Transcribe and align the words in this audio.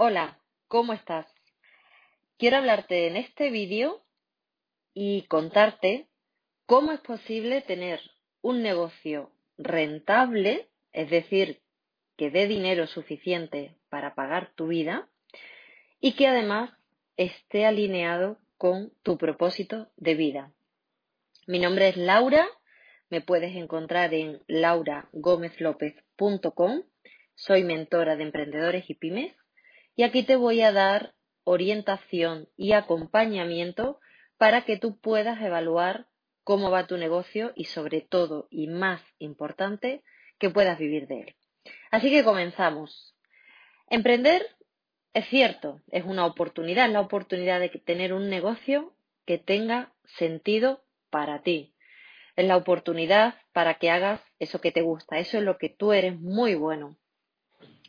Hola, 0.00 0.38
¿cómo 0.68 0.92
estás? 0.92 1.26
Quiero 2.38 2.58
hablarte 2.58 3.08
en 3.08 3.16
este 3.16 3.50
vídeo 3.50 4.04
y 4.94 5.22
contarte 5.22 6.06
cómo 6.66 6.92
es 6.92 7.00
posible 7.00 7.62
tener 7.62 8.00
un 8.40 8.62
negocio 8.62 9.32
rentable, 9.56 10.68
es 10.92 11.10
decir, 11.10 11.62
que 12.16 12.30
dé 12.30 12.46
dinero 12.46 12.86
suficiente 12.86 13.74
para 13.88 14.14
pagar 14.14 14.52
tu 14.54 14.68
vida 14.68 15.08
y 15.98 16.12
que 16.12 16.28
además 16.28 16.70
esté 17.16 17.66
alineado 17.66 18.38
con 18.56 18.92
tu 19.02 19.18
propósito 19.18 19.90
de 19.96 20.14
vida. 20.14 20.52
Mi 21.48 21.58
nombre 21.58 21.88
es 21.88 21.96
Laura, 21.96 22.46
me 23.10 23.20
puedes 23.20 23.56
encontrar 23.56 24.14
en 24.14 24.44
lauragomezlopez.com, 24.46 26.84
soy 27.34 27.64
mentora 27.64 28.14
de 28.14 28.22
emprendedores 28.22 28.88
y 28.88 28.94
pymes 28.94 29.34
y 29.98 30.04
aquí 30.04 30.22
te 30.22 30.36
voy 30.36 30.62
a 30.62 30.70
dar 30.70 31.12
orientación 31.42 32.48
y 32.56 32.70
acompañamiento 32.70 33.98
para 34.36 34.64
que 34.64 34.76
tú 34.76 34.96
puedas 35.00 35.42
evaluar 35.42 36.06
cómo 36.44 36.70
va 36.70 36.86
tu 36.86 36.96
negocio 36.96 37.50
y 37.56 37.64
sobre 37.64 38.00
todo 38.00 38.46
y 38.48 38.68
más 38.68 39.02
importante 39.18 40.04
que 40.38 40.50
puedas 40.50 40.78
vivir 40.78 41.08
de 41.08 41.22
él. 41.22 41.34
Así 41.90 42.10
que 42.10 42.22
comenzamos. 42.22 43.16
Emprender 43.90 44.46
es 45.14 45.26
cierto, 45.26 45.80
es 45.90 46.04
una 46.04 46.26
oportunidad, 46.26 46.86
es 46.86 46.92
la 46.92 47.00
oportunidad 47.00 47.58
de 47.58 47.70
tener 47.70 48.12
un 48.12 48.30
negocio 48.30 48.94
que 49.26 49.36
tenga 49.36 49.92
sentido 50.04 50.84
para 51.10 51.42
ti. 51.42 51.74
Es 52.36 52.46
la 52.46 52.56
oportunidad 52.56 53.34
para 53.52 53.80
que 53.80 53.90
hagas 53.90 54.20
eso 54.38 54.60
que 54.60 54.70
te 54.70 54.82
gusta, 54.82 55.18
eso 55.18 55.38
es 55.38 55.42
lo 55.42 55.58
que 55.58 55.70
tú 55.70 55.92
eres 55.92 56.20
muy 56.20 56.54
bueno 56.54 56.96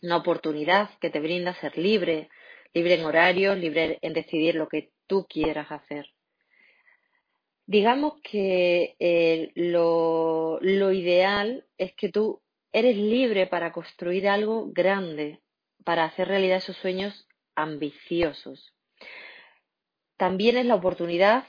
una 0.02 0.18
oportunidad 0.18 0.90
que 1.00 1.10
te 1.10 1.20
brinda 1.20 1.54
ser 1.56 1.78
libre, 1.78 2.30
libre 2.74 2.96
en 2.96 3.06
horarios, 3.06 3.58
libre 3.58 4.00
en 4.02 4.14
decidir 4.14 4.56
lo 4.56 4.68
que 4.68 4.92
tú 5.08 5.26
quieras 5.28 5.72
hacer. 5.72 6.08
Digamos 7.66 8.14
que 8.24 8.96
eh, 9.00 9.52
lo, 9.56 10.60
lo 10.62 10.92
ideal 10.92 11.66
es 11.78 11.94
que 11.94 12.10
tú 12.10 12.42
eres 12.72 12.96
libre 12.96 13.48
para 13.48 13.72
construir 13.72 14.28
algo 14.28 14.72
grande, 14.72 15.40
para 15.84 16.06
hacer 16.06 16.28
realidad 16.28 16.58
esos 16.58 16.78
sueños 16.78 17.28
ambiciosos. 17.56 18.74
También 20.18 20.58
es 20.58 20.66
la 20.66 20.76
oportunidad 20.76 21.46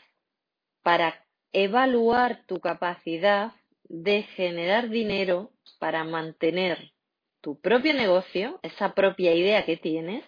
para 0.83 1.27
evaluar 1.53 2.45
tu 2.47 2.61
capacidad 2.61 3.53
de 3.85 4.23
generar 4.23 4.89
dinero 4.89 5.51
para 5.79 6.05
mantener 6.05 6.93
tu 7.41 7.61
propio 7.61 7.95
negocio, 7.95 8.61
esa 8.63 8.95
propia 8.95 9.35
idea 9.35 9.65
que 9.65 9.77
tienes 9.77 10.25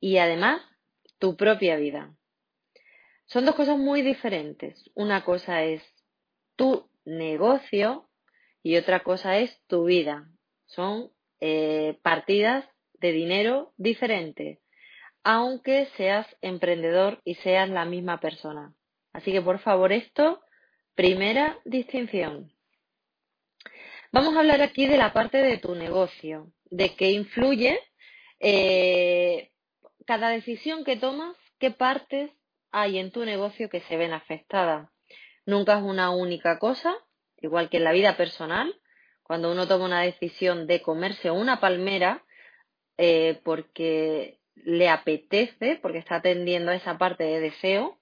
y 0.00 0.18
además 0.18 0.62
tu 1.18 1.36
propia 1.36 1.76
vida. 1.76 2.14
Son 3.26 3.44
dos 3.44 3.54
cosas 3.54 3.78
muy 3.78 4.02
diferentes. 4.02 4.90
Una 4.94 5.24
cosa 5.24 5.62
es 5.62 5.82
tu 6.56 6.88
negocio 7.04 8.08
y 8.62 8.76
otra 8.76 9.00
cosa 9.00 9.38
es 9.38 9.58
tu 9.66 9.84
vida. 9.84 10.28
Son 10.66 11.10
eh, 11.40 11.98
partidas 12.02 12.68
de 12.94 13.12
dinero 13.12 13.72
diferentes, 13.76 14.58
aunque 15.24 15.86
seas 15.96 16.26
emprendedor 16.40 17.20
y 17.24 17.34
seas 17.36 17.68
la 17.68 17.84
misma 17.84 18.20
persona. 18.20 18.74
Así 19.12 19.32
que 19.32 19.42
por 19.42 19.58
favor 19.58 19.92
esto, 19.92 20.40
primera 20.94 21.58
distinción. 21.64 22.52
Vamos 24.14 24.36
a 24.36 24.40
hablar 24.40 24.60
aquí 24.60 24.86
de 24.86 24.98
la 24.98 25.14
parte 25.14 25.38
de 25.38 25.56
tu 25.56 25.74
negocio, 25.74 26.52
de 26.64 26.94
qué 26.96 27.12
influye 27.12 27.80
eh, 28.40 29.50
cada 30.06 30.28
decisión 30.28 30.84
que 30.84 30.96
tomas, 30.96 31.34
qué 31.58 31.70
partes 31.70 32.30
hay 32.72 32.98
en 32.98 33.10
tu 33.10 33.24
negocio 33.24 33.70
que 33.70 33.80
se 33.80 33.96
ven 33.96 34.12
afectadas. 34.12 34.90
Nunca 35.46 35.78
es 35.78 35.82
una 35.82 36.10
única 36.10 36.58
cosa, 36.58 36.94
igual 37.38 37.70
que 37.70 37.78
en 37.78 37.84
la 37.84 37.92
vida 37.92 38.18
personal, 38.18 38.78
cuando 39.22 39.50
uno 39.50 39.66
toma 39.66 39.86
una 39.86 40.02
decisión 40.02 40.66
de 40.66 40.82
comerse 40.82 41.30
una 41.30 41.58
palmera 41.58 42.22
eh, 42.98 43.40
porque 43.42 44.40
le 44.56 44.90
apetece, 44.90 45.78
porque 45.80 45.96
está 45.96 46.16
atendiendo 46.16 46.70
a 46.70 46.74
esa 46.74 46.98
parte 46.98 47.24
de 47.24 47.40
deseo, 47.40 47.98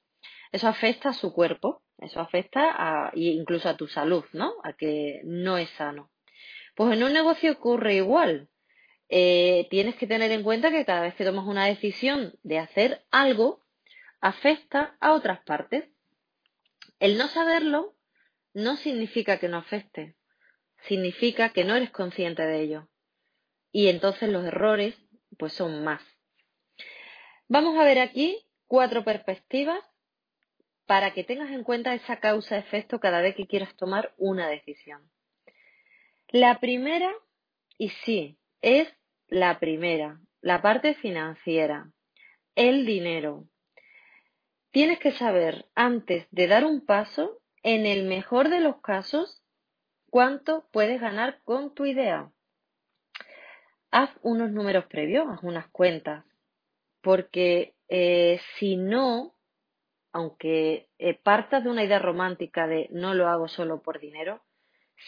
eso 0.50 0.66
afecta 0.66 1.10
a 1.10 1.14
su 1.14 1.32
cuerpo. 1.32 1.84
Eso 2.00 2.20
afecta 2.20 2.70
a, 2.76 3.12
incluso 3.14 3.68
a 3.68 3.76
tu 3.76 3.86
salud, 3.86 4.24
¿no? 4.32 4.54
A 4.64 4.72
que 4.72 5.20
no 5.24 5.58
es 5.58 5.68
sano. 5.70 6.10
Pues 6.74 6.94
en 6.94 7.02
un 7.02 7.12
negocio 7.12 7.52
ocurre 7.52 7.94
igual. 7.94 8.48
Eh, 9.10 9.66
tienes 9.70 9.96
que 9.96 10.06
tener 10.06 10.30
en 10.32 10.42
cuenta 10.42 10.70
que 10.70 10.86
cada 10.86 11.02
vez 11.02 11.14
que 11.14 11.24
tomas 11.24 11.46
una 11.46 11.66
decisión 11.66 12.34
de 12.42 12.58
hacer 12.58 13.04
algo, 13.10 13.62
afecta 14.20 14.96
a 15.00 15.12
otras 15.12 15.40
partes. 15.42 15.84
El 17.00 17.18
no 17.18 17.28
saberlo 17.28 17.94
no 18.54 18.76
significa 18.76 19.38
que 19.38 19.48
no 19.48 19.58
afecte, 19.58 20.16
significa 20.82 21.50
que 21.50 21.64
no 21.64 21.74
eres 21.74 21.90
consciente 21.90 22.42
de 22.46 22.60
ello. 22.60 22.88
Y 23.72 23.88
entonces 23.88 24.28
los 24.30 24.44
errores 24.44 24.96
pues 25.38 25.52
son 25.52 25.84
más. 25.84 26.02
Vamos 27.48 27.78
a 27.78 27.84
ver 27.84 27.98
aquí 27.98 28.46
cuatro 28.66 29.04
perspectivas 29.04 29.80
para 30.90 31.12
que 31.12 31.22
tengas 31.22 31.52
en 31.52 31.62
cuenta 31.62 31.94
esa 31.94 32.18
causa-efecto 32.18 32.98
cada 32.98 33.20
vez 33.20 33.36
que 33.36 33.46
quieras 33.46 33.76
tomar 33.76 34.12
una 34.16 34.48
decisión. 34.48 35.08
La 36.30 36.58
primera, 36.58 37.12
y 37.78 37.90
sí, 38.04 38.40
es 38.60 38.88
la 39.28 39.60
primera, 39.60 40.18
la 40.40 40.62
parte 40.62 40.94
financiera, 40.94 41.92
el 42.56 42.86
dinero. 42.86 43.44
Tienes 44.72 44.98
que 44.98 45.12
saber 45.12 45.66
antes 45.76 46.26
de 46.32 46.48
dar 46.48 46.64
un 46.64 46.84
paso, 46.84 47.40
en 47.62 47.86
el 47.86 48.04
mejor 48.06 48.48
de 48.48 48.58
los 48.58 48.80
casos, 48.80 49.44
cuánto 50.10 50.66
puedes 50.72 51.00
ganar 51.00 51.40
con 51.44 51.72
tu 51.72 51.86
idea. 51.86 52.32
Haz 53.92 54.10
unos 54.22 54.50
números 54.50 54.86
previos, 54.86 55.28
haz 55.28 55.44
unas 55.44 55.68
cuentas, 55.68 56.24
porque 57.00 57.76
eh, 57.88 58.40
si 58.58 58.76
no, 58.76 59.36
aunque 60.12 60.88
eh, 60.98 61.14
partas 61.14 61.64
de 61.64 61.70
una 61.70 61.84
idea 61.84 61.98
romántica 61.98 62.66
de 62.66 62.88
no 62.90 63.14
lo 63.14 63.28
hago 63.28 63.48
solo 63.48 63.82
por 63.82 64.00
dinero, 64.00 64.42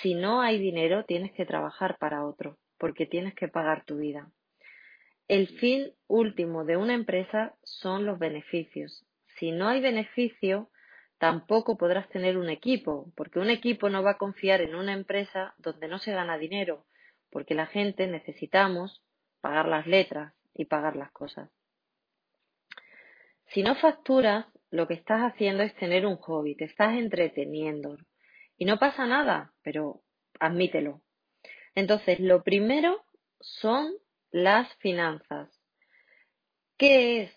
si 0.01 0.15
no 0.15 0.41
hay 0.41 0.59
dinero 0.59 1.05
tienes 1.05 1.33
que 1.33 1.45
trabajar 1.45 1.99
para 1.99 2.25
otro, 2.25 2.59
porque 2.79 3.07
tienes 3.07 3.35
que 3.35 3.49
pagar 3.49 3.85
tu 3.85 3.99
vida. 3.99 4.31
El 5.29 5.49
fin 5.59 5.93
último 6.09 6.65
de 6.65 6.77
una 6.77 6.95
empresa 6.95 7.55
son 7.63 8.07
los 8.07 8.19
beneficios. 8.19 9.07
Si 9.39 9.51
no 9.51 9.69
hay 9.69 9.81
beneficio, 9.81 10.71
tampoco 11.19 11.77
podrás 11.77 12.09
tener 12.09 12.37
un 12.37 12.49
equipo, 12.49 13.13
porque 13.17 13.39
un 13.39 13.51
equipo 13.51 13.89
no 13.89 14.03
va 14.03 14.13
a 14.13 14.19
confiar 14.19 14.61
en 14.61 14.75
una 14.75 14.93
empresa 14.93 15.55
donde 15.59 15.89
no 15.89 15.99
se 15.99 16.13
gana 16.13 16.39
dinero, 16.39 16.85
porque 17.31 17.55
la 17.55 17.67
gente 17.67 18.07
necesitamos 18.07 19.03
pagar 19.41 19.69
las 19.69 19.87
letras 19.87 20.35
y 20.55 20.67
pagar 20.67 20.97
las 20.97 21.11
cosas. 21.13 21.51
Si 23.49 23.63
no 23.63 23.75
facturas, 23.75 24.47
lo 24.73 24.89
que 24.89 24.95
estás 24.95 25.21
haciendo 25.21 25.63
es 25.63 25.75
tener 25.77 26.07
un 26.07 26.17
hobby, 26.17 26.57
te 26.57 26.65
estás 26.65 26.95
entreteniendo. 26.95 27.99
Y 28.57 28.65
no 28.65 28.79
pasa 28.79 29.07
nada, 29.07 29.53
pero 29.63 30.03
admítelo. 30.41 31.03
Entonces, 31.75 32.19
lo 32.21 32.43
primero 32.43 33.05
son 33.39 33.93
las 34.31 34.75
finanzas. 34.77 35.51
¿Qué 36.79 37.23
es 37.23 37.31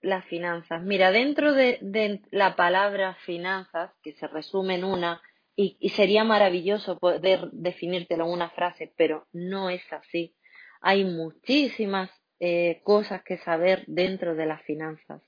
las 0.00 0.24
finanzas? 0.24 0.82
Mira, 0.82 1.12
dentro 1.12 1.52
de, 1.52 2.22
la 2.30 2.56
palabra 2.56 3.14
finanzas, 3.26 3.92
que 4.02 4.14
se 4.14 4.26
resume 4.26 4.76
en 4.76 4.84
una, 4.84 5.20
y, 5.54 5.76
sería 5.90 6.24
maravilloso 6.24 6.98
poder 6.98 7.50
definírtelo 7.52 8.24
en 8.24 8.32
una 8.32 8.48
frase, 8.50 8.90
pero 8.96 9.26
no 9.32 9.68
es 9.68 9.82
así. 9.92 10.34
Hay 10.80 11.04
muchísimas 11.04 12.10
eh, 12.38 12.80
cosas 12.84 13.22
que 13.22 13.36
saber 13.36 13.84
dentro 13.86 14.34
de 14.34 14.46
las 14.46 14.62
finanzas. 14.62 15.20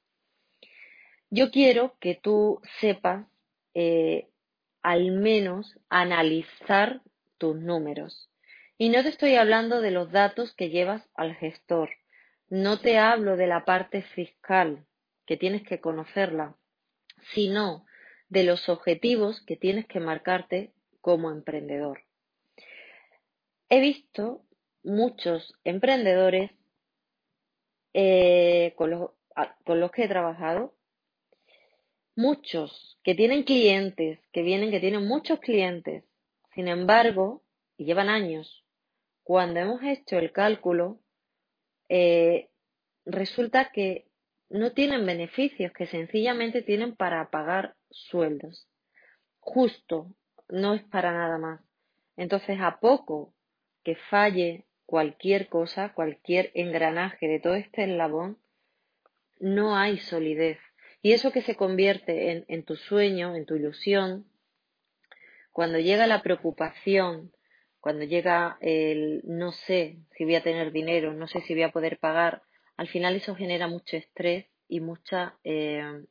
Yo 1.35 1.51
quiero 1.51 1.97
que 1.99 2.15
tú 2.15 2.61
sepas 2.79 3.27
eh, 3.73 4.29
al 4.83 5.13
menos 5.13 5.79
analizar 5.89 7.01
tus 7.39 7.57
números. 7.57 8.29
Y 8.77 8.91
no 8.91 9.03
te 9.03 9.09
estoy 9.09 9.37
hablando 9.37 9.81
de 9.81 9.93
los 9.93 10.13
datos 10.13 10.53
que 10.53 10.69
llevas 10.69 11.09
al 11.15 11.35
gestor. 11.37 11.89
No 12.51 12.81
te 12.81 12.99
hablo 12.99 13.39
de 13.39 13.47
la 13.47 13.65
parte 13.65 14.03
fiscal, 14.03 14.85
que 15.25 15.39
tienes 15.39 15.63
que 15.63 15.81
conocerla, 15.81 16.55
sino 17.33 17.87
de 18.29 18.45
los 18.45 18.69
objetivos 18.69 19.41
que 19.47 19.57
tienes 19.57 19.87
que 19.87 20.01
marcarte 20.01 20.75
como 21.01 21.31
emprendedor. 21.31 22.03
He 23.71 23.81
visto 23.81 24.45
muchos 24.83 25.55
emprendedores 25.65 26.51
eh, 27.95 28.75
con, 28.77 28.91
los, 28.91 29.13
con 29.65 29.81
los 29.81 29.91
que 29.93 30.05
he 30.05 30.09
trabajado 30.09 30.75
muchos 32.15 32.99
que 33.03 33.15
tienen 33.15 33.45
clientes, 33.45 34.19
que 34.33 34.43
vienen, 34.43 34.71
que 34.71 34.81
tienen 34.81 35.07
muchos 35.07 35.41
clientes. 35.41 36.05
Sin 36.55 36.69
embargo, 36.69 37.43
y 37.77 37.85
llevan 37.85 38.09
años, 38.09 38.65
cuando 39.23 39.61
hemos 39.61 39.83
hecho 39.83 40.19
el 40.19 40.33
cálculo, 40.33 41.01
eh, 41.89 42.51
resulta 43.05 43.71
que 43.73 44.07
no 44.51 44.73
tienen 44.73 45.07
beneficios, 45.07 45.73
que 45.73 45.87
sencillamente 45.87 46.63
tienen 46.63 46.95
para 46.95 47.31
pagar 47.31 47.75
sueldos. 47.91 48.69
Justo, 49.41 50.15
no 50.49 50.75
es 50.75 50.83
para 50.85 51.13
nada 51.13 51.39
más. 51.39 51.61
Entonces, 52.17 52.59
a 52.61 52.79
poco 52.79 53.35
que 53.83 53.97
falle 53.97 54.67
cualquier 54.85 55.49
cosa, 55.49 55.95
cualquier 55.95 56.51
engranaje 56.55 57.27
de 57.27 57.41
todo 57.41 57.55
este 57.55 57.85
eslabón, 57.85 58.39
no 59.41 59.77
hay 59.77 59.99
solidez. 59.99 60.59
Y 61.03 61.13
eso 61.13 61.33
que 61.33 61.43
se 61.43 61.57
convierte 61.57 62.45
en, 62.47 62.63
tu 62.65 62.77
sueño, 62.77 63.35
en 63.35 63.45
tu 63.45 63.57
ilusión, 63.57 64.25
cuando 65.51 65.81
llega 65.81 66.07
la 66.07 66.23
preocupación, 66.23 67.33
cuando 67.81 68.05
llega 68.05 68.57
el 68.61 69.21
no 69.25 69.51
sé 69.51 69.99
si 70.17 70.25
voy 70.25 70.37
a 70.37 70.45
tener 70.45 70.71
dinero, 70.71 71.13
no 71.13 71.27
sé 71.27 71.41
si 71.41 71.55
voy 71.55 71.65
a 71.65 71.73
poder 71.73 71.99
pagar, 71.99 72.43
al 72.77 72.87
final 72.87 73.17
eso 73.17 73.35
genera 73.35 73.67
mucho 73.67 73.97
estrés 73.97 74.47
y 74.69 74.79
mucha, 74.81 75.37
eh, 75.43 76.05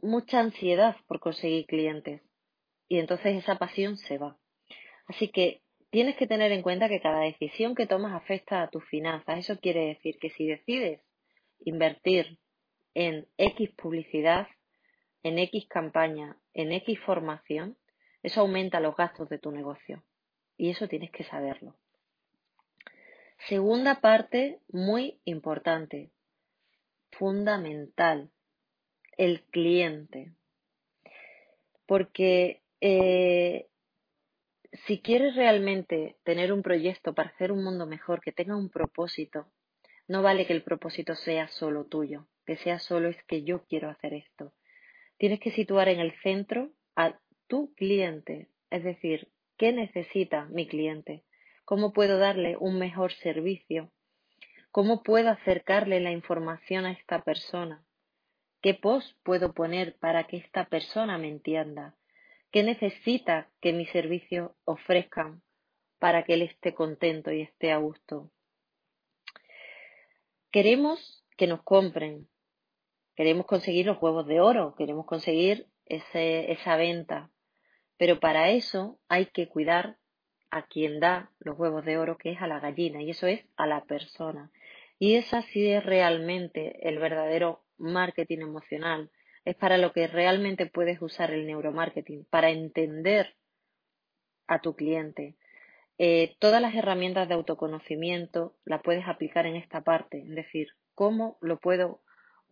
mucha 0.00 0.40
ansiedad 0.40 0.96
por 1.06 1.20
conseguir 1.20 1.66
clientes. 1.66 2.22
Y 2.88 2.98
entonces 2.98 3.36
esa 3.36 3.56
pasión 3.56 3.98
se 3.98 4.16
va. 4.16 4.38
Así 5.06 5.28
que 5.28 5.60
tienes 5.90 6.16
que 6.16 6.26
tener 6.26 6.52
en 6.52 6.62
cuenta 6.62 6.88
que 6.88 7.02
cada 7.02 7.20
decisión 7.20 7.74
que 7.74 7.86
tomas 7.86 8.14
afecta 8.14 8.62
a 8.62 8.70
tus 8.70 8.84
finanzas. 8.86 9.38
Eso 9.38 9.60
quiere 9.60 9.88
decir 9.88 10.18
que 10.18 10.30
si 10.30 10.46
decides 10.46 11.02
invertir 11.64 12.38
en 12.94 13.26
X 13.36 13.70
publicidad, 13.70 14.48
en 15.22 15.38
X 15.38 15.66
campaña, 15.68 16.36
en 16.54 16.72
X 16.72 16.98
formación, 17.00 17.76
eso 18.22 18.40
aumenta 18.40 18.80
los 18.80 18.96
gastos 18.96 19.28
de 19.28 19.38
tu 19.38 19.50
negocio. 19.50 20.02
Y 20.56 20.70
eso 20.70 20.88
tienes 20.88 21.10
que 21.10 21.24
saberlo. 21.24 21.74
Segunda 23.48 24.00
parte 24.00 24.60
muy 24.68 25.20
importante, 25.24 26.10
fundamental, 27.10 28.30
el 29.16 29.42
cliente. 29.42 30.32
Porque 31.86 32.62
eh, 32.80 33.66
si 34.86 35.00
quieres 35.00 35.34
realmente 35.34 36.16
tener 36.22 36.52
un 36.52 36.62
proyecto 36.62 37.14
para 37.14 37.30
hacer 37.30 37.50
un 37.50 37.64
mundo 37.64 37.86
mejor, 37.86 38.20
que 38.20 38.32
tenga 38.32 38.56
un 38.56 38.70
propósito, 38.70 39.46
no 40.06 40.22
vale 40.22 40.46
que 40.46 40.52
el 40.52 40.62
propósito 40.62 41.14
sea 41.14 41.48
solo 41.48 41.84
tuyo, 41.84 42.26
que 42.44 42.56
sea 42.56 42.78
solo 42.78 43.08
es 43.08 43.22
que 43.24 43.44
yo 43.44 43.64
quiero 43.64 43.88
hacer 43.88 44.14
esto. 44.14 44.52
Tienes 45.18 45.40
que 45.40 45.52
situar 45.52 45.88
en 45.88 46.00
el 46.00 46.12
centro 46.22 46.70
a 46.96 47.18
tu 47.46 47.74
cliente, 47.74 48.48
es 48.70 48.82
decir, 48.82 49.28
¿qué 49.56 49.72
necesita 49.72 50.46
mi 50.46 50.66
cliente? 50.66 51.24
¿Cómo 51.64 51.92
puedo 51.92 52.18
darle 52.18 52.56
un 52.56 52.78
mejor 52.78 53.12
servicio? 53.12 53.90
¿Cómo 54.70 55.02
puedo 55.02 55.30
acercarle 55.30 56.00
la 56.00 56.10
información 56.10 56.86
a 56.86 56.92
esta 56.92 57.22
persona? 57.22 57.84
¿Qué 58.62 58.74
post 58.74 59.18
puedo 59.22 59.52
poner 59.52 59.96
para 59.98 60.24
que 60.24 60.38
esta 60.38 60.66
persona 60.66 61.18
me 61.18 61.28
entienda? 61.28 61.96
¿Qué 62.50 62.62
necesita 62.62 63.50
que 63.60 63.72
mis 63.72 63.90
servicios 63.90 64.52
ofrezcan 64.64 65.42
para 65.98 66.24
que 66.24 66.34
él 66.34 66.42
esté 66.42 66.74
contento 66.74 67.32
y 67.32 67.42
esté 67.42 67.72
a 67.72 67.78
gusto? 67.78 68.30
Queremos 70.50 71.24
que 71.36 71.46
nos 71.46 71.62
compren, 71.62 72.28
queremos 73.14 73.46
conseguir 73.46 73.86
los 73.86 74.00
huevos 74.00 74.26
de 74.26 74.40
oro, 74.40 74.74
queremos 74.76 75.06
conseguir 75.06 75.66
esa 75.86 76.76
venta, 76.76 77.30
pero 77.96 78.20
para 78.20 78.50
eso 78.50 78.98
hay 79.08 79.26
que 79.26 79.48
cuidar 79.48 79.98
a 80.50 80.66
quien 80.66 81.00
da 81.00 81.30
los 81.38 81.58
huevos 81.58 81.84
de 81.84 81.98
oro, 81.98 82.18
que 82.18 82.32
es 82.32 82.42
a 82.42 82.46
la 82.46 82.60
gallina, 82.60 83.02
y 83.02 83.10
eso 83.10 83.26
es 83.26 83.44
a 83.56 83.66
la 83.66 83.84
persona. 83.84 84.50
Y 84.98 85.14
esa 85.14 85.42
sí 85.42 85.66
es 85.66 85.84
realmente 85.84 86.88
el 86.88 86.98
verdadero 86.98 87.64
marketing 87.78 88.40
emocional. 88.40 89.10
Es 89.44 89.56
para 89.56 89.78
lo 89.78 89.92
que 89.92 90.06
realmente 90.06 90.66
puedes 90.66 91.00
usar 91.00 91.32
el 91.32 91.46
neuromarketing, 91.46 92.26
para 92.26 92.50
entender 92.50 93.34
a 94.46 94.60
tu 94.60 94.76
cliente. 94.76 95.36
Eh, 95.98 96.36
todas 96.38 96.60
las 96.60 96.74
herramientas 96.74 97.28
de 97.28 97.34
autoconocimiento 97.34 98.54
las 98.64 98.82
puedes 98.82 99.06
aplicar 99.06 99.46
en 99.46 99.56
esta 99.56 99.82
parte, 99.82 100.18
es 100.22 100.34
decir, 100.34 100.68
cómo 100.94 101.38
lo 101.40 101.58
puedo 101.58 102.02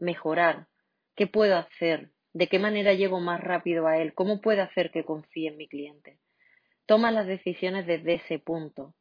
mejorar, 0.01 0.67
qué 1.15 1.27
puedo 1.27 1.57
hacer, 1.57 2.11
de 2.33 2.49
qué 2.49 2.59
manera 2.59 2.95
llego 2.95 3.21
más 3.21 3.41
rápido 3.41 3.87
a 3.87 3.99
él, 3.99 4.15
cómo 4.15 4.41
puedo 4.41 4.63
hacer 4.63 4.91
que 4.91 5.05
confíe 5.05 5.49
en 5.49 5.57
mi 5.57 5.69
cliente. 5.69 6.19
Toma 6.87 7.13
las 7.13 7.27
decisiones 7.27 7.87
desde 7.87 8.15
ese 8.15 8.39
punto 8.39 8.95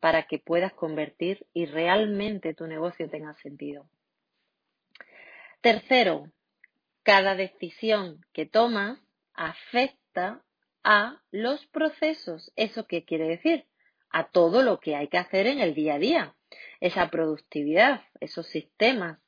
para 0.00 0.24
que 0.24 0.38
puedas 0.38 0.72
convertir 0.72 1.46
y 1.52 1.66
realmente 1.66 2.54
tu 2.54 2.66
negocio 2.66 3.08
tenga 3.08 3.34
sentido. 3.34 3.88
Tercero, 5.60 6.30
cada 7.02 7.34
decisión 7.34 8.24
que 8.32 8.46
tomas 8.46 8.98
afecta 9.34 10.42
a 10.82 11.22
los 11.30 11.66
procesos. 11.66 12.52
¿Eso 12.56 12.86
qué 12.86 13.04
quiere 13.04 13.28
decir? 13.28 13.66
A 14.10 14.30
todo 14.30 14.62
lo 14.62 14.80
que 14.80 14.96
hay 14.96 15.08
que 15.08 15.18
hacer 15.18 15.46
en 15.46 15.60
el 15.60 15.74
día 15.74 15.94
a 15.94 15.98
día. 15.98 16.34
Esa 16.80 17.10
productividad, 17.10 18.02
esos 18.20 18.46
sistemas, 18.46 19.18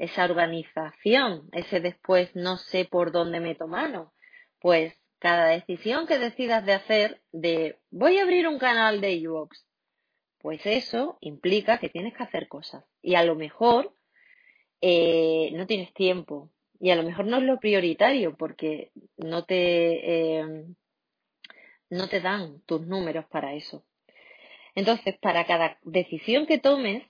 esa 0.00 0.24
organización, 0.24 1.50
ese 1.52 1.78
después 1.80 2.34
no 2.34 2.56
sé 2.56 2.86
por 2.86 3.12
dónde 3.12 3.38
meto 3.38 3.68
mano. 3.68 4.14
Pues 4.58 4.94
cada 5.18 5.48
decisión 5.48 6.06
que 6.06 6.18
decidas 6.18 6.64
de 6.64 6.72
hacer, 6.72 7.20
de 7.32 7.78
voy 7.90 8.16
a 8.18 8.22
abrir 8.22 8.48
un 8.48 8.58
canal 8.58 9.02
de 9.02 9.12
iVoox, 9.12 9.66
pues 10.38 10.64
eso 10.64 11.18
implica 11.20 11.78
que 11.78 11.90
tienes 11.90 12.14
que 12.14 12.22
hacer 12.22 12.48
cosas. 12.48 12.82
Y 13.02 13.14
a 13.14 13.24
lo 13.24 13.34
mejor 13.34 13.94
eh, 14.80 15.50
no 15.52 15.66
tienes 15.66 15.92
tiempo. 15.92 16.50
Y 16.80 16.90
a 16.90 16.96
lo 16.96 17.02
mejor 17.02 17.26
no 17.26 17.36
es 17.36 17.42
lo 17.42 17.60
prioritario 17.60 18.38
porque 18.38 18.92
no 19.18 19.44
te, 19.44 20.38
eh, 20.38 20.64
no 21.90 22.08
te 22.08 22.20
dan 22.22 22.62
tus 22.62 22.86
números 22.86 23.26
para 23.26 23.52
eso. 23.52 23.84
Entonces, 24.74 25.18
para 25.20 25.44
cada 25.44 25.78
decisión 25.82 26.46
que 26.46 26.56
tomes, 26.56 27.02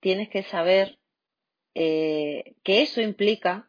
tienes 0.00 0.30
que 0.30 0.42
saber 0.44 0.99
eh, 1.74 2.54
que 2.62 2.82
eso 2.82 3.00
implica 3.00 3.68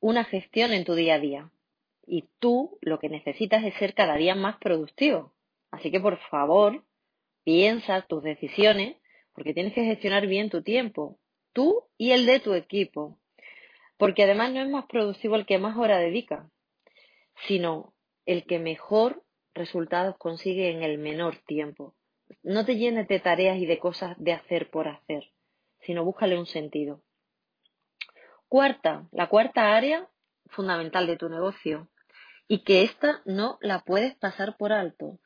una 0.00 0.24
gestión 0.24 0.72
en 0.72 0.84
tu 0.84 0.94
día 0.94 1.14
a 1.14 1.20
día. 1.20 1.50
Y 2.06 2.28
tú 2.38 2.78
lo 2.80 2.98
que 2.98 3.08
necesitas 3.08 3.64
es 3.64 3.74
ser 3.74 3.94
cada 3.94 4.16
día 4.16 4.34
más 4.34 4.56
productivo. 4.56 5.32
Así 5.70 5.90
que 5.90 6.00
por 6.00 6.18
favor, 6.30 6.84
piensa 7.44 8.02
tus 8.02 8.22
decisiones, 8.22 8.96
porque 9.32 9.54
tienes 9.54 9.72
que 9.72 9.84
gestionar 9.84 10.26
bien 10.26 10.50
tu 10.50 10.62
tiempo, 10.62 11.18
tú 11.52 11.84
y 11.96 12.10
el 12.10 12.26
de 12.26 12.40
tu 12.40 12.54
equipo. 12.54 13.18
Porque 13.96 14.24
además 14.24 14.52
no 14.52 14.60
es 14.60 14.68
más 14.68 14.86
productivo 14.86 15.36
el 15.36 15.46
que 15.46 15.58
más 15.58 15.76
hora 15.76 15.98
dedica, 15.98 16.50
sino 17.46 17.94
el 18.26 18.44
que 18.44 18.58
mejor 18.58 19.22
resultados 19.54 20.16
consigue 20.16 20.70
en 20.70 20.82
el 20.82 20.98
menor 20.98 21.36
tiempo. 21.46 21.94
No 22.42 22.64
te 22.64 22.76
llenes 22.76 23.08
de 23.08 23.20
tareas 23.20 23.58
y 23.58 23.66
de 23.66 23.78
cosas 23.78 24.16
de 24.18 24.32
hacer 24.32 24.70
por 24.70 24.88
hacer 24.88 25.30
sino 25.82 26.04
búscale 26.04 26.38
un 26.38 26.46
sentido. 26.46 27.02
Cuarta, 28.48 29.08
la 29.12 29.28
cuarta 29.28 29.76
área 29.76 30.08
fundamental 30.46 31.06
de 31.06 31.16
tu 31.16 31.28
negocio 31.28 31.88
y 32.48 32.64
que 32.64 32.82
esta 32.82 33.22
no 33.24 33.58
la 33.60 33.80
puedes 33.80 34.16
pasar 34.16 34.56
por 34.56 34.72
alto 34.72 35.20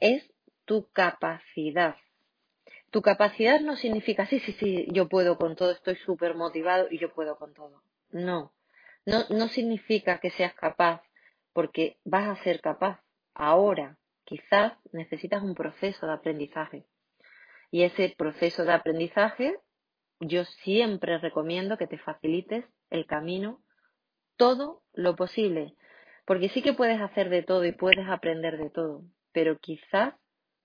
es 0.00 0.32
tu 0.64 0.90
capacidad. 0.90 1.96
Tu 2.90 3.02
capacidad 3.02 3.60
no 3.60 3.76
significa 3.76 4.26
sí, 4.26 4.40
sí, 4.40 4.52
sí, 4.52 4.86
yo 4.90 5.08
puedo 5.08 5.38
con 5.38 5.56
todo, 5.56 5.70
estoy 5.70 5.96
súper 5.96 6.34
motivado 6.34 6.88
y 6.90 6.98
yo 6.98 7.12
puedo 7.12 7.36
con 7.36 7.54
todo. 7.54 7.82
No, 8.10 8.52
no, 9.04 9.24
no 9.30 9.48
significa 9.48 10.18
que 10.18 10.30
seas 10.30 10.54
capaz 10.54 11.02
porque 11.52 11.98
vas 12.04 12.28
a 12.28 12.42
ser 12.42 12.60
capaz. 12.60 13.00
Ahora, 13.34 13.98
quizás 14.24 14.72
necesitas 14.92 15.42
un 15.42 15.54
proceso 15.54 16.06
de 16.06 16.12
aprendizaje. 16.12 16.86
Y 17.70 17.82
ese 17.84 18.14
proceso 18.16 18.64
de 18.64 18.72
aprendizaje 18.72 19.58
yo 20.22 20.44
siempre 20.44 21.18
recomiendo 21.18 21.76
que 21.76 21.86
te 21.86 21.98
facilites 21.98 22.64
el 22.90 23.06
camino 23.06 23.60
todo 24.36 24.82
lo 24.92 25.16
posible, 25.16 25.74
porque 26.24 26.48
sí 26.48 26.62
que 26.62 26.72
puedes 26.72 27.00
hacer 27.00 27.28
de 27.28 27.42
todo 27.42 27.64
y 27.64 27.72
puedes 27.72 28.08
aprender 28.08 28.56
de 28.58 28.70
todo, 28.70 29.02
pero 29.32 29.58
quizás 29.58 30.14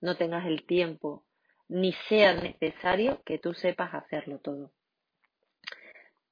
no 0.00 0.16
tengas 0.16 0.46
el 0.46 0.64
tiempo 0.64 1.24
ni 1.68 1.92
sea 2.08 2.34
necesario 2.34 3.20
que 3.24 3.38
tú 3.38 3.52
sepas 3.52 3.92
hacerlo 3.92 4.38
todo. 4.38 4.72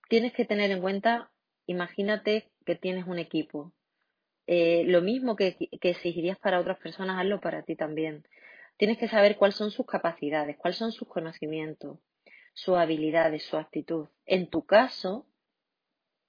Tienes 0.08 0.32
que 0.32 0.44
tener 0.44 0.70
en 0.70 0.80
cuenta, 0.80 1.30
imagínate 1.66 2.50
que 2.64 2.76
tienes 2.76 3.06
un 3.06 3.18
equipo. 3.18 3.72
Eh, 4.46 4.84
lo 4.86 5.02
mismo 5.02 5.34
que, 5.34 5.56
que 5.80 5.90
exigirías 5.90 6.38
para 6.38 6.60
otras 6.60 6.78
personas, 6.78 7.18
hazlo 7.18 7.40
para 7.40 7.64
ti 7.64 7.74
también. 7.74 8.26
Tienes 8.76 8.98
que 8.98 9.08
saber 9.08 9.36
cuáles 9.36 9.56
son 9.56 9.70
sus 9.70 9.84
capacidades, 9.84 10.56
cuáles 10.56 10.78
son 10.78 10.92
sus 10.92 11.08
conocimientos, 11.08 11.98
sus 12.56 12.78
habilidades, 12.78 13.44
su 13.44 13.58
actitud. 13.58 14.08
En 14.24 14.48
tu 14.48 14.64
caso, 14.64 15.26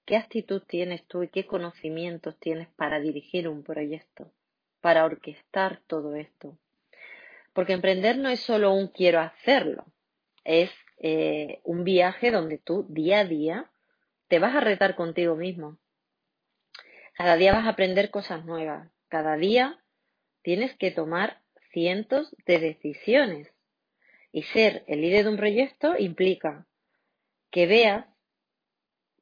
¿qué 0.05 0.17
actitud 0.17 0.61
tienes 0.67 1.07
tú 1.07 1.23
y 1.23 1.29
qué 1.29 1.47
conocimientos 1.47 2.37
tienes 2.37 2.67
para 2.75 2.99
dirigir 2.99 3.47
un 3.47 3.63
proyecto, 3.63 4.33
para 4.81 5.05
orquestar 5.05 5.81
todo 5.87 6.15
esto? 6.15 6.57
Porque 7.53 7.73
emprender 7.73 8.17
no 8.17 8.27
es 8.27 8.41
solo 8.41 8.73
un 8.73 8.89
quiero 8.89 9.21
hacerlo, 9.21 9.85
es 10.43 10.69
eh, 10.97 11.61
un 11.63 11.85
viaje 11.85 12.29
donde 12.29 12.57
tú 12.57 12.85
día 12.89 13.19
a 13.19 13.25
día 13.25 13.71
te 14.27 14.39
vas 14.39 14.53
a 14.53 14.59
retar 14.59 14.95
contigo 14.95 15.37
mismo. 15.37 15.79
Cada 17.13 17.37
día 17.37 17.53
vas 17.53 17.65
a 17.65 17.69
aprender 17.69 18.11
cosas 18.11 18.43
nuevas. 18.43 18.91
Cada 19.07 19.37
día 19.37 19.79
tienes 20.41 20.75
que 20.75 20.91
tomar 20.91 21.41
cientos 21.71 22.35
de 22.45 22.59
decisiones. 22.59 23.47
Y 24.37 24.43
ser 24.43 24.83
el 24.85 25.01
líder 25.01 25.23
de 25.23 25.31
un 25.31 25.37
proyecto 25.37 25.97
implica 25.97 26.67
que 27.49 27.65
veas 27.65 28.05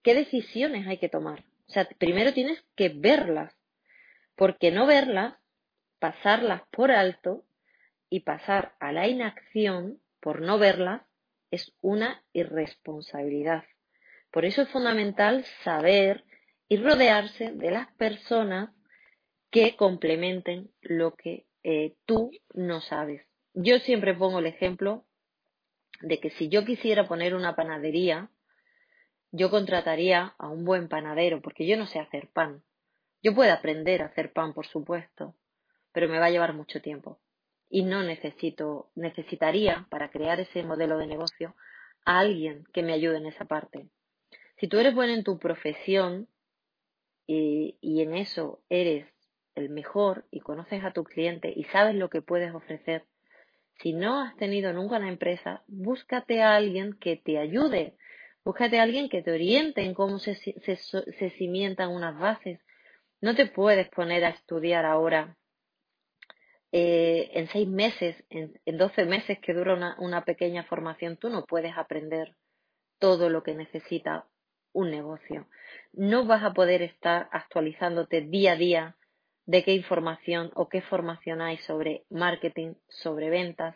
qué 0.04 0.14
decisiones 0.14 0.88
hay 0.88 0.98
que 0.98 1.08
tomar. 1.08 1.46
O 1.70 1.72
sea, 1.72 1.88
primero 1.98 2.34
tienes 2.34 2.62
que 2.76 2.90
verlas, 2.90 3.56
porque 4.36 4.72
no 4.72 4.86
verlas, 4.86 5.36
pasarlas 6.00 6.64
por 6.70 6.92
alto 6.92 7.46
y 8.10 8.26
pasar 8.26 8.76
a 8.82 8.92
la 8.92 9.08
inacción 9.08 10.02
por 10.20 10.42
no 10.42 10.60
verlas 10.60 11.04
es 11.50 11.72
una 11.80 12.22
irresponsabilidad. 12.34 13.64
Por 14.32 14.44
eso 14.44 14.64
es 14.64 14.68
fundamental 14.68 15.46
saber 15.64 16.26
y 16.68 16.76
rodearse 16.76 17.54
de 17.54 17.72
las 17.72 17.90
personas 17.94 18.72
que 19.50 19.78
complementen 19.78 20.72
lo 20.82 21.16
que 21.16 21.46
eh, 21.64 21.96
tú 22.06 22.32
no 22.54 22.82
sabes. 22.82 23.26
Yo 23.56 23.80
siempre 23.80 24.14
pongo 24.14 24.40
el 24.40 24.46
ejemplo 24.46 25.06
de 26.02 26.20
que 26.20 26.30
si 26.32 26.50
yo 26.50 26.66
quisiera 26.66 27.08
poner 27.08 27.34
una 27.34 27.56
panadería, 27.56 28.30
yo 29.32 29.50
contrataría 29.50 30.36
a 30.38 30.50
un 30.50 30.66
buen 30.66 30.90
panadero, 30.90 31.42
porque 31.42 31.66
yo 31.66 31.78
no 31.78 31.88
sé 31.88 32.00
hacer 32.00 32.28
pan. 32.28 32.64
Yo 33.24 33.34
puedo 33.34 33.52
aprender 33.52 34.02
a 34.02 34.08
hacer 34.08 34.34
pan, 34.34 34.54
por 34.54 34.68
supuesto, 34.68 35.36
pero 35.94 36.10
me 36.10 36.20
va 36.20 36.26
a 36.26 36.30
llevar 36.30 36.54
mucho 36.54 36.82
tiempo. 36.82 37.20
Y 37.70 37.84
no 37.84 38.04
necesito, 38.04 38.92
necesitaría, 38.94 39.88
para 39.90 40.12
crear 40.12 40.40
ese 40.40 40.62
modelo 40.64 40.98
de 40.98 41.08
negocio, 41.08 41.56
a 42.06 42.20
alguien 42.20 42.66
que 42.74 42.84
me 42.84 42.94
ayude 42.94 43.18
en 43.18 43.26
esa 43.26 43.46
parte. 43.46 43.88
Si 44.58 44.68
tú 44.68 44.78
eres 44.78 44.94
bueno 44.94 45.14
en 45.14 45.24
tu 45.24 45.40
profesión, 45.40 46.28
y, 47.28 48.02
en 48.02 48.14
eso 48.16 48.62
eres 48.70 49.08
el 49.56 49.70
mejor 49.70 50.26
y 50.30 50.42
conoces 50.42 50.84
a 50.84 50.92
tu 50.92 51.04
cliente 51.04 51.52
y 51.56 51.64
sabes 51.66 51.96
lo 51.96 52.10
que 52.10 52.22
puedes 52.22 52.54
ofrecer, 52.54 53.06
si 53.82 53.94
no 53.94 54.22
has 54.22 54.36
tenido 54.38 54.74
nunca 54.74 54.98
una 54.98 55.10
empresa, 55.10 55.64
búscate 55.68 56.42
a 56.42 56.56
alguien 56.56 56.94
que 56.94 57.18
te 57.18 57.38
ayude, 57.38 57.98
búscate 58.44 58.80
a 58.80 58.84
alguien 58.84 59.10
que 59.10 59.22
te 59.22 59.32
oriente 59.32 59.82
en 59.82 59.94
cómo 59.94 60.20
se, 60.20 60.36
se, 60.36 61.30
cimientan 61.38 61.90
unas 61.90 62.18
bases. 62.18 62.60
No 63.22 63.36
te 63.36 63.48
puedes 63.48 63.90
poner 63.90 64.24
a 64.24 64.30
estudiar 64.30 64.86
ahora 64.86 65.38
eh, 66.72 67.32
en 67.34 67.48
seis 67.50 67.68
meses, 67.68 68.16
en, 68.30 68.60
en 68.66 68.78
doce 68.78 69.06
meses 69.06 69.40
que 69.40 69.54
dura 69.54 69.74
una, 69.74 69.96
una 70.00 70.24
pequeña 70.24 70.64
formación, 70.64 71.18
tú 71.18 71.30
no 71.30 71.46
puedes 71.46 71.78
aprender 71.78 72.36
todo 73.00 73.30
lo 73.30 73.44
que 73.44 73.56
necesita 73.56 74.26
un 74.74 74.92
negocio. 74.92 75.48
No 75.94 76.26
vas 76.26 76.44
a 76.44 76.54
poder 76.54 76.82
estar 76.82 77.30
actualizándote 77.32 78.22
día 78.22 78.54
a 78.54 78.56
día 78.58 78.96
de 79.46 79.64
qué 79.64 79.74
información 79.74 80.52
o 80.56 80.70
qué 80.70 80.82
formación 80.82 81.42
hay 81.42 81.58
sobre 81.58 82.04
marketing, 82.10 82.74
sobre 82.90 83.30
ventas, 83.30 83.76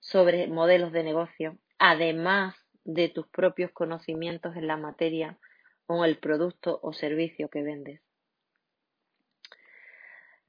sobre 0.00 0.46
modelos 0.46 0.92
de 0.92 1.02
negocio, 1.02 1.58
además 1.78 2.54
de 2.84 3.08
tus 3.08 3.26
propios 3.28 3.70
conocimientos 3.72 4.56
en 4.56 4.66
la 4.66 4.76
materia 4.76 5.38
o 5.86 6.04
en 6.04 6.10
el 6.10 6.18
producto 6.18 6.78
o 6.82 6.92
servicio 6.92 7.48
que 7.48 7.62
vendes. 7.62 8.00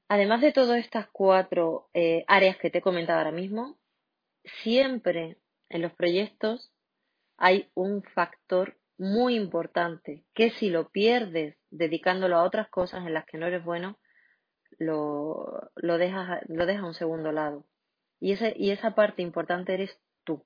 Además 0.08 0.40
de 0.40 0.52
todas 0.52 0.78
estas 0.78 1.06
cuatro 1.12 1.88
eh, 1.94 2.24
áreas 2.26 2.56
que 2.56 2.70
te 2.70 2.78
he 2.78 2.82
comentado 2.82 3.18
ahora 3.18 3.30
mismo, 3.30 3.78
siempre 4.62 5.36
en 5.68 5.82
los 5.82 5.92
proyectos 5.92 6.72
hay 7.36 7.70
un 7.74 8.02
factor 8.02 8.76
muy 8.98 9.36
importante, 9.36 10.24
que 10.34 10.50
si 10.50 10.68
lo 10.68 10.90
pierdes 10.90 11.56
dedicándolo 11.70 12.36
a 12.36 12.42
otras 12.42 12.68
cosas 12.68 13.06
en 13.06 13.14
las 13.14 13.24
que 13.24 13.38
no 13.38 13.46
eres 13.46 13.64
bueno, 13.64 13.99
lo, 14.80 15.70
lo 15.76 15.98
dejas 15.98 16.40
lo 16.48 16.66
dejas 16.66 16.82
a 16.82 16.86
un 16.86 16.94
segundo 16.94 17.30
lado. 17.30 17.66
Y, 18.18 18.32
ese, 18.32 18.54
y 18.56 18.70
esa 18.70 18.94
parte 18.94 19.22
importante 19.22 19.74
eres 19.74 19.96
tú. 20.24 20.44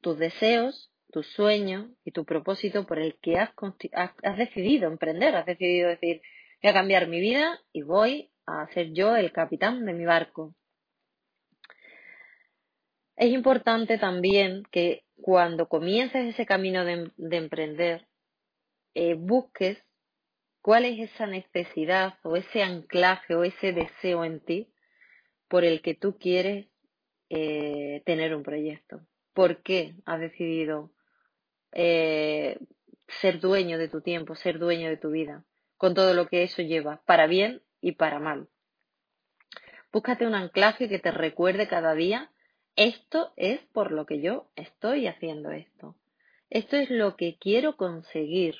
Tus 0.00 0.18
deseos, 0.18 0.90
tus 1.10 1.26
sueños 1.34 1.90
y 2.04 2.12
tu 2.12 2.24
propósito 2.24 2.86
por 2.86 2.98
el 2.98 3.18
que 3.20 3.38
has, 3.38 3.50
has, 3.92 4.36
decidido 4.36 4.88
emprender, 4.88 5.34
has 5.36 5.46
decidido 5.46 5.88
decir, 5.88 6.22
voy 6.62 6.70
a 6.70 6.74
cambiar 6.74 7.08
mi 7.08 7.20
vida 7.20 7.60
y 7.72 7.82
voy 7.82 8.30
a 8.46 8.66
ser 8.68 8.92
yo 8.92 9.16
el 9.16 9.32
capitán 9.32 9.84
de 9.84 9.92
mi 9.92 10.04
barco. 10.04 10.54
Es 13.16 13.30
importante 13.32 13.98
también 13.98 14.62
que 14.70 15.04
cuando 15.20 15.68
comiences 15.68 16.32
ese 16.32 16.46
camino 16.46 16.84
de, 16.84 17.10
emprender, 17.36 18.06
eh, 18.94 19.14
busques 19.14 19.78
cuál 20.62 20.84
es 20.84 21.10
esa 21.10 21.26
necesidad 21.26 22.14
o 22.22 22.36
ese 22.36 22.62
anclaje 22.62 23.34
o 23.34 23.44
ese 23.44 23.72
deseo 23.72 24.24
en 24.24 24.40
ti 24.40 24.72
por 25.48 25.64
el 25.64 25.82
que 25.82 25.94
tú 25.94 26.18
quieres 26.18 26.68
eh, 27.28 28.02
tener 28.06 28.34
un 28.34 28.42
proyecto. 28.42 29.00
¿Por 29.34 29.62
qué 29.62 29.94
has 30.06 30.20
decidido 30.20 30.92
eh, 31.72 32.58
ser 33.20 33.40
dueño 33.40 33.76
de 33.76 33.88
tu 33.88 34.00
tiempo, 34.00 34.34
ser 34.36 34.58
dueño 34.58 34.88
de 34.88 34.96
tu 34.96 35.10
vida, 35.10 35.44
con 35.76 35.94
todo 35.94 36.14
lo 36.14 36.28
que 36.28 36.42
eso 36.42 36.62
lleva, 36.62 37.02
para 37.04 37.26
bien 37.26 37.62
y 37.80 37.92
para 37.92 38.18
mal? 38.18 38.48
Búscate 39.92 40.26
un 40.26 40.34
anclaje 40.34 40.88
que 40.88 40.98
te 40.98 41.10
recuerde 41.10 41.68
cada 41.68 41.94
día 41.94 42.30
esto 42.76 43.34
es 43.36 43.60
por 43.72 43.92
lo 43.92 44.06
que 44.06 44.22
yo 44.22 44.48
estoy 44.56 45.06
haciendo 45.06 45.50
esto. 45.50 45.94
Esto 46.48 46.76
es 46.76 46.90
lo 46.90 47.16
que 47.16 47.36
quiero 47.38 47.76
conseguir, 47.76 48.56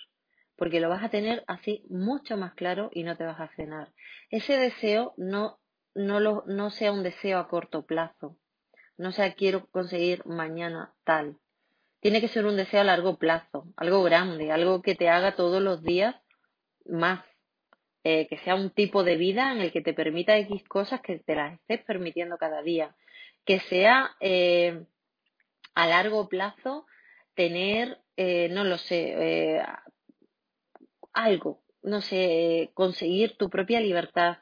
porque 0.63 0.79
lo 0.79 0.89
vas 0.89 1.03
a 1.03 1.09
tener 1.09 1.43
así 1.49 1.85
mucho 1.89 2.37
más 2.37 2.55
claro 2.55 2.89
y 2.95 3.03
no 3.03 3.17
te 3.17 3.25
vas 3.25 3.41
a 3.41 3.49
frenar. 3.49 3.89
Ese 4.31 4.57
deseo 4.57 5.13
no, 5.17 5.59
no, 5.93 6.21
lo, 6.21 6.45
no 6.47 6.71
sea 6.71 6.93
un 6.93 7.03
deseo 7.03 7.41
a 7.41 7.49
corto 7.49 7.85
plazo, 7.85 8.37
no 8.97 9.11
sea 9.11 9.35
quiero 9.35 9.67
conseguir 9.73 10.25
mañana 10.25 10.95
tal. 11.03 11.37
Tiene 11.99 12.21
que 12.21 12.29
ser 12.29 12.47
un 12.47 12.57
deseo 12.57 12.81
a 12.81 12.85
largo 12.85 13.19
plazo, 13.19 13.67
algo 13.77 14.05
grande, 14.05 14.53
algo 14.53 14.83
que 14.83 14.95
te 14.95 15.09
haga 15.09 15.35
todos 15.35 15.61
los 15.61 15.83
días 15.83 16.15
más, 16.87 17.25
eh, 18.05 18.29
que 18.29 18.39
sea 18.39 18.55
un 18.55 18.71
tipo 18.71 19.03
de 19.03 19.17
vida 19.17 19.51
en 19.51 19.63
el 19.63 19.73
que 19.73 19.81
te 19.81 19.95
permita 19.95 20.39
X 20.39 20.63
cosas 20.69 21.01
que 21.01 21.19
te 21.19 21.35
las 21.35 21.55
estés 21.55 21.83
permitiendo 21.83 22.39
cada 22.39 22.63
día, 22.63 22.95
que 23.45 23.59
sea 23.59 24.13
eh, 24.21 24.85
a 25.75 25.89
largo 25.89 26.29
plazo 26.29 26.87
tener, 27.35 27.99
eh, 28.17 28.49
no 28.51 28.63
lo 28.63 28.79
sé, 28.79 29.57
eh, 29.57 29.63
algo, 31.13 31.63
no 31.83 32.01
sé, 32.01 32.71
conseguir 32.75 33.37
tu 33.37 33.51
propia 33.51 33.81
libertad, 33.81 34.39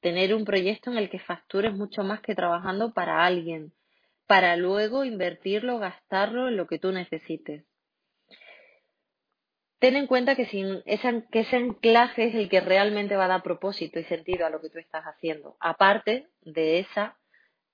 tener 0.00 0.34
un 0.34 0.44
proyecto 0.44 0.90
en 0.90 0.98
el 0.98 1.10
que 1.10 1.18
factures 1.18 1.74
mucho 1.74 2.02
más 2.02 2.20
que 2.20 2.34
trabajando 2.34 2.92
para 2.92 3.24
alguien, 3.24 3.72
para 4.26 4.56
luego 4.56 5.04
invertirlo, 5.04 5.78
gastarlo 5.78 6.48
en 6.48 6.56
lo 6.56 6.66
que 6.66 6.78
tú 6.78 6.92
necesites. 6.92 7.64
Ten 9.78 9.96
en 9.96 10.06
cuenta 10.06 10.36
que, 10.36 10.46
sin 10.46 10.82
que 10.82 11.40
ese 11.40 11.56
anclaje 11.56 12.28
es 12.28 12.34
el 12.36 12.48
que 12.48 12.60
realmente 12.60 13.16
va 13.16 13.24
a 13.24 13.28
dar 13.28 13.42
propósito 13.42 13.98
y 13.98 14.04
sentido 14.04 14.46
a 14.46 14.50
lo 14.50 14.60
que 14.60 14.70
tú 14.70 14.78
estás 14.78 15.04
haciendo, 15.04 15.56
aparte 15.58 16.28
de 16.42 16.78
esa 16.78 17.18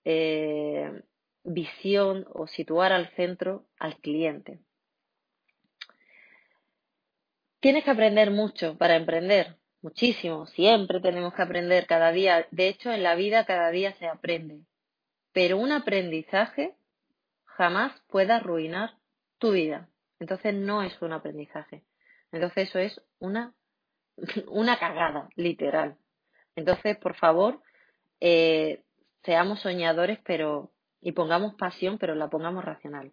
eh, 0.05 1.03
visión 1.45 2.27
o 2.33 2.47
situar 2.47 2.93
al 2.93 3.11
centro 3.11 3.67
al 3.79 3.97
cliente. 3.99 4.61
Tienes 7.61 7.85
que 7.85 7.91
aprender 7.91 8.31
mucho 8.31 8.77
para 8.79 8.97
emprender, 8.97 9.57
muchísimo, 9.83 10.47
siempre 10.47 11.01
tenemos 11.01 11.35
que 11.35 11.43
aprender 11.43 11.87
cada 11.87 12.13
día. 12.13 12.47
De 12.51 12.69
hecho, 12.69 12.93
en 12.93 13.03
la 13.03 13.15
vida 13.15 13.47
cada 13.47 13.71
día 13.71 13.95
se 13.95 14.07
aprende. 14.07 14.61
Pero 15.33 15.59
un 15.59 15.73
aprendizaje 15.73 16.77
jamás 17.45 17.93
puede 18.09 18.33
arruinar 18.33 18.95
tu 19.39 19.53
vida. 19.53 19.89
Entonces 20.21 20.55
no 20.55 20.83
es 20.83 21.01
un 21.03 21.13
aprendizaje. 21.13 21.83
Entonces 22.33 22.69
eso 22.69 22.79
es 22.79 23.01
una, 23.19 23.55
una 24.49 24.79
cagada, 24.79 25.29
literal. 25.37 25.97
Entonces, 26.57 26.97
por 26.99 27.15
favor, 27.17 27.63
eh, 28.21 28.83
seamos 29.23 29.61
soñadores, 29.61 30.19
pero 30.25 30.73
y 31.01 31.13
pongamos 31.13 31.55
pasión, 31.55 31.99
pero 31.99 32.15
la 32.15 32.29
pongamos 32.29 32.65
racional. 32.65 33.13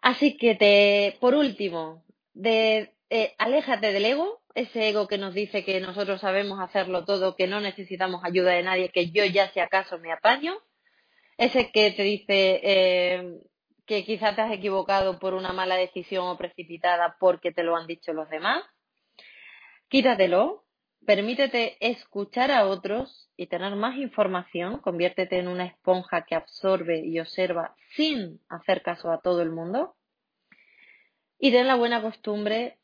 Así 0.00 0.36
que 0.36 0.54
te, 0.54 1.18
por 1.20 1.34
último, 1.34 2.02
de, 2.34 2.94
eh, 3.10 3.34
aléjate 3.38 3.92
del 3.92 4.04
ego, 4.04 4.42
ese 4.54 4.88
ego 4.88 5.08
que 5.08 5.18
nos 5.18 5.34
dice 5.34 5.64
que 5.64 5.80
nosotros 5.80 6.20
sabemos 6.20 6.60
hacerlo 6.60 7.04
todo, 7.04 7.36
que 7.36 7.46
no 7.46 7.60
necesitamos 7.60 8.22
ayuda 8.24 8.52
de 8.52 8.62
nadie, 8.62 8.90
que 8.90 9.10
yo 9.10 9.24
ya 9.24 9.50
si 9.52 9.60
acaso 9.60 9.98
me 9.98 10.12
apaño, 10.12 10.54
ese 11.38 11.70
que 11.70 11.90
te 11.92 12.02
dice 12.02 12.60
eh, 12.62 13.40
que 13.86 14.04
quizás 14.04 14.36
te 14.36 14.42
has 14.42 14.52
equivocado 14.52 15.18
por 15.18 15.34
una 15.34 15.52
mala 15.52 15.76
decisión 15.76 16.26
o 16.26 16.38
precipitada 16.38 17.16
porque 17.18 17.52
te 17.52 17.62
lo 17.62 17.76
han 17.76 17.86
dicho 17.86 18.12
los 18.12 18.28
demás, 18.28 18.62
quítatelo, 19.88 20.62
Permítete 21.04 21.78
escuchar 21.80 22.52
a 22.52 22.64
otros 22.66 23.28
y 23.36 23.48
tener 23.48 23.74
más 23.74 23.96
información. 23.96 24.78
Conviértete 24.78 25.38
en 25.38 25.48
una 25.48 25.64
esponja 25.64 26.24
que 26.24 26.36
absorbe 26.36 27.04
y 27.04 27.18
observa 27.18 27.74
sin 27.96 28.40
hacer 28.48 28.82
caso 28.82 29.10
a 29.10 29.20
todo 29.20 29.42
el 29.42 29.50
mundo. 29.50 29.96
Y 31.44 31.50
ten 31.50 31.66
la 31.66 31.74
buena 31.74 32.00
costumbre 32.00 32.78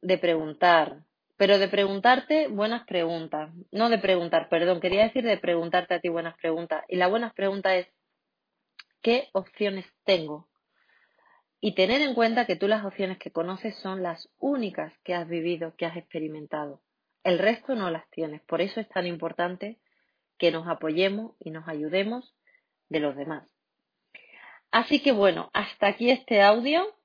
de 0.00 0.16
preguntar, 0.16 1.04
pero 1.36 1.58
de 1.58 1.68
preguntarte 1.68 2.48
buenas 2.48 2.86
preguntas. 2.86 3.50
No 3.70 3.90
de 3.90 3.98
preguntar, 3.98 4.48
perdón, 4.48 4.80
quería 4.80 5.02
decir 5.02 5.24
de 5.24 5.36
preguntarte 5.36 5.92
a 5.92 6.00
ti 6.00 6.08
buenas 6.08 6.34
preguntas. 6.38 6.82
Y 6.88 6.96
la 6.96 7.08
buena 7.08 7.34
pregunta 7.34 7.76
es, 7.76 7.86
¿qué 9.02 9.28
opciones 9.34 9.84
tengo? 10.04 10.48
Y 11.60 11.74
tener 11.74 12.00
en 12.00 12.14
cuenta 12.14 12.46
que 12.46 12.56
tú 12.56 12.66
las 12.66 12.82
opciones 12.82 13.18
que 13.18 13.30
conoces 13.30 13.76
son 13.76 14.02
las 14.02 14.30
únicas 14.38 14.90
que 15.04 15.14
has 15.14 15.28
vivido, 15.28 15.76
que 15.76 15.84
has 15.84 15.98
experimentado. 15.98 16.80
El 17.24 17.38
resto 17.38 17.74
no 17.74 17.90
las 17.90 18.08
tienes. 18.08 18.40
Por 18.44 18.62
eso 18.62 18.80
es 18.80 18.88
tan 18.88 19.06
importante 19.06 19.76
que 20.38 20.50
nos 20.50 20.66
apoyemos 20.66 21.34
y 21.40 21.50
nos 21.50 21.68
ayudemos 21.68 22.34
de 22.88 23.00
los 23.00 23.14
demás. 23.16 23.46
Así 24.70 25.02
que 25.02 25.12
bueno, 25.12 25.50
hasta 25.52 25.88
aquí 25.88 26.10
este 26.10 26.40
audio. 26.40 26.97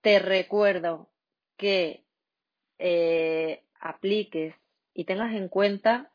Te 0.00 0.18
recuerdo 0.18 1.08
que 1.56 2.04
eh, 2.78 3.62
apliques 3.80 4.54
y 4.94 5.04
tengas 5.04 5.34
en 5.34 5.48
cuenta 5.48 6.10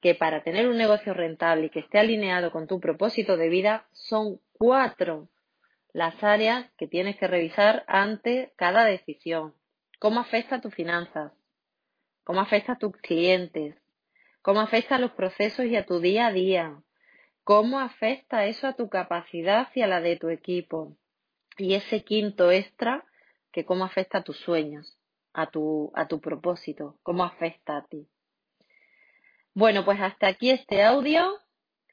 que 0.00 0.14
para 0.14 0.42
tener 0.42 0.68
un 0.68 0.78
negocio 0.78 1.14
rentable 1.14 1.66
y 1.66 1.70
que 1.70 1.80
esté 1.80 1.98
alineado 1.98 2.50
con 2.50 2.66
tu 2.66 2.80
propósito 2.80 3.36
de 3.36 3.48
vida, 3.48 3.86
son 3.92 4.40
cuatro 4.52 5.28
las 5.92 6.22
áreas 6.24 6.70
que 6.76 6.88
tienes 6.88 7.16
que 7.16 7.28
revisar 7.28 7.84
ante 7.86 8.52
cada 8.56 8.84
decisión. 8.84 9.54
¿Cómo 9.98 10.20
afecta 10.20 10.56
a 10.56 10.60
tus 10.60 10.74
finanzas? 10.74 11.32
cómo 12.24 12.40
afecta 12.40 12.72
a 12.72 12.78
tus 12.78 12.96
clientes, 12.98 13.76
cómo 14.42 14.60
afecta 14.60 14.96
a 14.96 14.98
los 14.98 15.12
procesos 15.12 15.66
y 15.66 15.76
a 15.76 15.86
tu 15.86 16.00
día 16.00 16.28
a 16.28 16.32
día, 16.32 16.82
cómo 17.44 17.80
afecta 17.80 18.46
eso 18.46 18.66
a 18.66 18.74
tu 18.74 18.88
capacidad 18.88 19.68
y 19.74 19.82
a 19.82 19.86
la 19.86 20.00
de 20.00 20.16
tu 20.16 20.28
equipo. 20.28 20.96
Y 21.58 21.74
ese 21.74 22.04
quinto 22.04 22.50
extra, 22.50 23.04
que 23.52 23.64
cómo 23.64 23.84
afecta 23.84 24.18
a 24.18 24.24
tus 24.24 24.38
sueños, 24.38 24.98
a 25.32 25.50
tu, 25.50 25.92
a 25.94 26.08
tu 26.08 26.20
propósito, 26.20 26.98
cómo 27.02 27.24
afecta 27.24 27.76
a 27.76 27.86
ti. 27.86 28.08
Bueno, 29.54 29.84
pues 29.84 30.00
hasta 30.00 30.28
aquí 30.28 30.50
este 30.50 30.82
audio. 30.82 31.38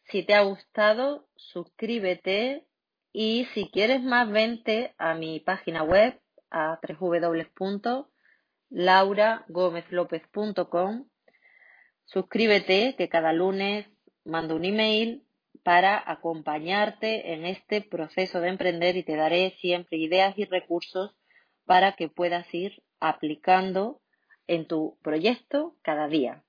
Si 0.06 0.24
te 0.24 0.34
ha 0.34 0.42
gustado, 0.42 1.28
suscríbete 1.36 2.66
y 3.12 3.46
si 3.54 3.70
quieres 3.70 4.02
más, 4.02 4.32
vente 4.32 4.96
a 4.98 5.14
mi 5.14 5.40
página 5.40 5.84
web 5.84 6.20
a 6.50 6.80
www 6.82 8.08
lauragomezlopez.com. 8.70 11.08
Suscríbete 12.06 12.96
que 12.98 13.10
cada 13.10 13.34
lunes 13.34 13.86
mando 14.26 14.56
un 14.56 14.66
email 14.66 15.24
para 15.70 16.02
acompañarte 16.04 17.34
en 17.34 17.46
este 17.46 17.82
proceso 17.82 18.42
de 18.42 18.50
emprender 18.50 18.98
y 18.98 19.04
te 19.04 19.16
daré 19.16 19.52
siempre 19.62 20.00
ideas 20.00 20.36
y 20.36 20.46
recursos 20.46 21.16
para 21.68 21.92
que 21.92 22.10
puedas 22.10 22.52
ir 22.56 22.82
aplicando 23.00 24.02
en 24.48 24.66
tu 24.66 24.98
proyecto 25.04 25.76
cada 25.84 26.08
día. 26.08 26.44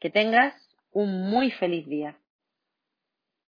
Que 0.00 0.10
tengas 0.10 0.54
un 0.90 1.30
muy 1.30 1.52
feliz 1.52 1.86
día. 1.86 2.18